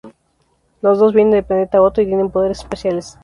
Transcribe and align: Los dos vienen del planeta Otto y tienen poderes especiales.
Los 0.81 0.97
dos 0.97 1.13
vienen 1.13 1.29
del 1.33 1.43
planeta 1.43 1.79
Otto 1.79 2.01
y 2.01 2.07
tienen 2.07 2.31
poderes 2.31 2.57
especiales. 2.61 3.19